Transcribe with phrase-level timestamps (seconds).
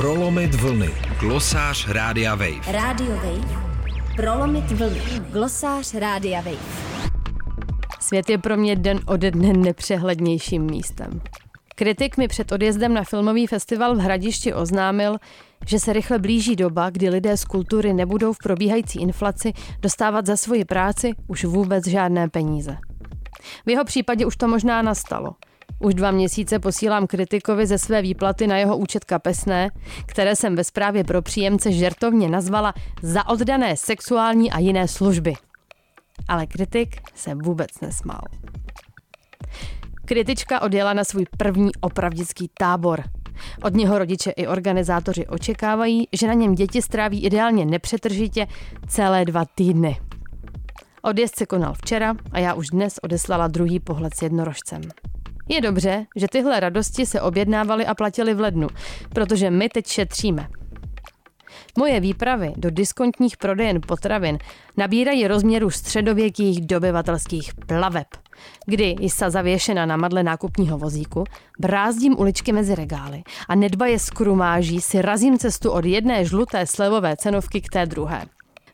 [0.00, 0.90] Prolomit vlny.
[1.20, 2.72] Glosář Rádia Wave.
[2.72, 3.62] Radio Wave.
[4.16, 5.00] Prolomit vlny.
[5.30, 6.56] Glosář Rádia Wave.
[8.00, 11.20] Svět je pro mě den ode dne nepřehlednějším místem.
[11.74, 15.16] Kritik mi před odjezdem na filmový festival v Hradišti oznámil,
[15.66, 20.36] že se rychle blíží doba, kdy lidé z kultury nebudou v probíhající inflaci dostávat za
[20.36, 22.76] svoji práci už vůbec žádné peníze.
[23.66, 25.34] V jeho případě už to možná nastalo.
[25.82, 29.70] Už dva měsíce posílám kritikovi ze své výplaty na jeho účet kapesné,
[30.06, 35.34] které jsem ve zprávě pro příjemce žertovně nazvala za oddané sexuální a jiné služby.
[36.28, 38.20] Ale kritik se vůbec nesmál.
[40.04, 43.02] Kritička odjela na svůj první opravdický tábor.
[43.62, 48.46] Od něho rodiče i organizátoři očekávají, že na něm děti stráví ideálně nepřetržitě
[48.88, 50.00] celé dva týdny.
[51.02, 54.80] Odjezd se konal včera a já už dnes odeslala druhý pohled s jednorožcem.
[55.52, 58.68] Je dobře, že tyhle radosti se objednávaly a platily v lednu,
[59.14, 60.48] protože my teď šetříme.
[61.78, 64.38] Moje výpravy do diskontních prodejen potravin
[64.76, 68.06] nabírají rozměru středověkých dobyvatelských plaveb,
[68.66, 71.24] kdy jsa zavěšena na madle nákupního vozíku,
[71.58, 77.60] brázdím uličky mezi regály a nedbaje skrumáží si razím cestu od jedné žluté slevové cenovky
[77.60, 78.26] k té druhé.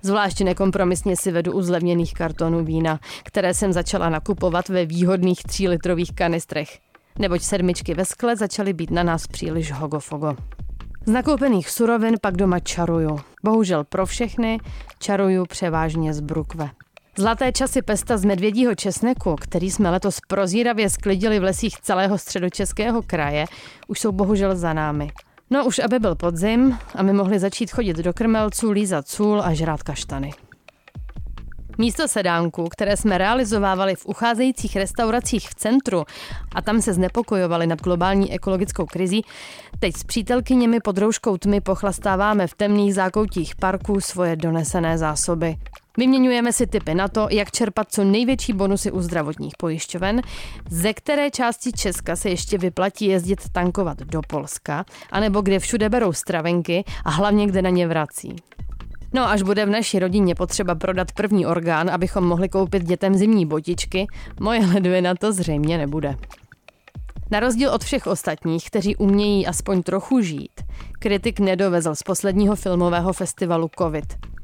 [0.07, 6.13] Zvláště nekompromisně si vedu u zlevněných kartonů vína, které jsem začala nakupovat ve výhodných třílitrových
[6.15, 6.79] kanistrech.
[7.19, 10.37] Neboť sedmičky ve skle začaly být na nás příliš hogofogo.
[11.07, 13.21] Z nakoupených surovin pak doma čaruju.
[13.45, 14.59] Bohužel pro všechny
[14.99, 16.71] čaruju převážně z brukve.
[17.19, 23.03] Zlaté časy pesta z medvědího česneku, který jsme letos prozíravě sklidili v lesích celého středočeského
[23.03, 23.47] kraje,
[23.89, 25.11] už jsou bohužel za námi.
[25.51, 29.55] No už aby byl podzim a my mohli začít chodit do krmelců, lízat sůl a
[29.55, 30.31] žrát kaštany.
[31.79, 36.05] Místo sedánku, které jsme realizovávali v ucházejících restauracích v centru
[36.55, 39.25] a tam se znepokojovali nad globální ekologickou krizí,
[39.79, 45.57] teď s přítelkyněmi pod rouškou tmy pochlastáváme v temných zákoutích parků svoje donesené zásoby.
[45.99, 50.23] Vyměňujeme si tipy na to, jak čerpat co největší bonusy u zdravotních pojišťoven,
[50.71, 56.13] ze které části Česka se ještě vyplatí jezdit tankovat do Polska, anebo kde všude berou
[56.13, 58.37] stravenky a hlavně kde na ně vrací.
[59.13, 63.47] No až bude v naší rodině potřeba prodat první orgán, abychom mohli koupit dětem zimní
[63.47, 64.07] botičky,
[64.41, 66.17] moje ledvina to zřejmě nebude.
[67.31, 70.61] Na rozdíl od všech ostatních, kteří umějí aspoň trochu žít,
[70.99, 74.36] kritik nedovezl z posledního filmového festivalu COVID.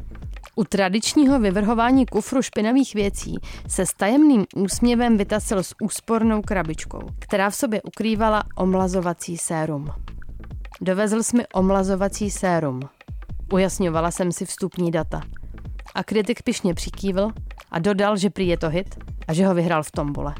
[0.56, 3.34] U tradičního vyvrhování kufru špinavých věcí
[3.68, 9.88] se s tajemným úsměvem vytasil s úspornou krabičkou, která v sobě ukrývala omlazovací sérum.
[10.80, 12.80] Dovezl jsme omlazovací sérum.
[13.52, 15.20] Ujasňovala jsem si vstupní data.
[15.94, 17.30] A kritik pišně přikývl
[17.70, 18.96] a dodal, že prý je to hit
[19.28, 20.34] a že ho vyhrál v tombole.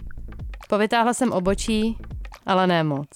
[0.68, 1.98] Povytáhla jsem obočí,
[2.46, 3.08] ale ne moc.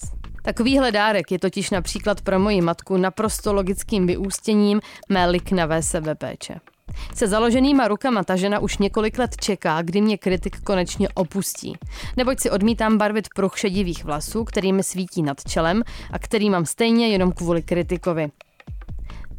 [0.43, 6.59] Takovýhle dárek je totiž například pro moji matku naprosto logickým vyústěním mé liknavé sebepéče.
[7.15, 11.77] Se založenýma rukama ta žena už několik let čeká, kdy mě kritik konečně opustí.
[12.17, 16.65] Neboť si odmítám barvit pruh šedivých vlasů, který mi svítí nad čelem a který mám
[16.65, 18.29] stejně jenom kvůli kritikovi.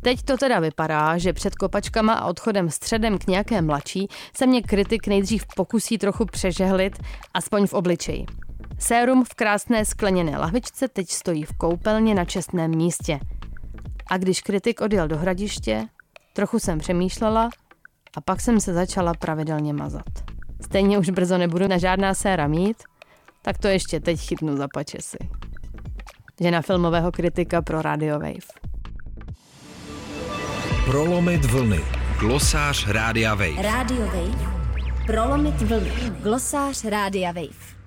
[0.00, 4.62] Teď to teda vypadá, že před kopačkama a odchodem středem k nějaké mladší se mě
[4.62, 6.98] kritik nejdřív pokusí trochu přežehlit,
[7.34, 8.26] aspoň v obličeji.
[8.78, 13.20] Sérum v krásné skleněné lahvičce teď stojí v koupelně na čestném místě.
[14.06, 15.84] A když kritik odjel do hradiště,
[16.38, 17.50] trochu jsem přemýšlela
[18.16, 20.12] a pak jsem se začala pravidelně mazat.
[20.60, 22.76] Stejně už brzo nebudu na žádná séra mít,
[23.42, 25.18] tak to ještě teď chytnu za pačesy.
[26.40, 28.48] Žena filmového kritika pro Radio Wave.
[30.84, 31.80] Prolomit vlny.
[32.20, 33.62] Glosář Rádia Wave.
[33.62, 34.52] Radio Wave.
[35.06, 35.92] Prolomit vlny.
[36.22, 37.77] Glosář Rádia Wave.